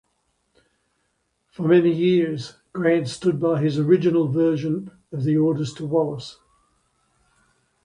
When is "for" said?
1.51-1.67